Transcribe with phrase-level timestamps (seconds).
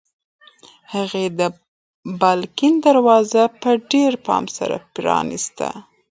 [0.93, 1.41] هغې د
[2.21, 5.67] بالکن دروازه په ډېر پام سره پرانیسته.